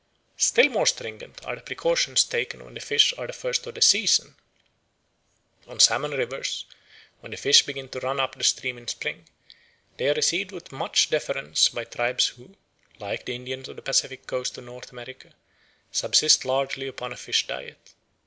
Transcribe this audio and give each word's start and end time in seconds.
Still 0.37 0.67
more 0.69 0.87
stringent 0.87 1.45
are 1.45 1.53
the 1.55 1.61
precautions 1.61 2.23
taken 2.23 2.65
when 2.65 2.73
the 2.73 2.79
fish 2.79 3.13
are 3.19 3.27
the 3.27 3.33
first 3.33 3.67
of 3.67 3.75
the 3.75 3.83
season. 3.83 4.35
On 5.67 5.79
salmon 5.79 6.09
rivers, 6.09 6.65
when 7.19 7.29
the 7.29 7.37
fish 7.37 7.63
begin 7.63 7.87
to 7.89 7.99
run 7.99 8.19
up 8.19 8.33
the 8.33 8.43
stream 8.43 8.79
in 8.79 8.87
spring, 8.87 9.27
they 9.97 10.09
are 10.09 10.15
received 10.15 10.51
with 10.53 10.71
much 10.71 11.11
deference 11.11 11.69
by 11.69 11.83
tribes 11.83 12.29
who, 12.29 12.55
like 12.97 13.25
the 13.25 13.35
Indians 13.35 13.69
of 13.69 13.75
the 13.75 13.83
Pacific 13.83 14.25
Coast 14.25 14.57
of 14.57 14.63
North 14.63 14.91
America, 14.91 15.33
subsist 15.91 16.45
largely 16.45 16.87
upon 16.87 17.13
a 17.13 17.15
fish 17.15 17.45
diet. 17.45 17.93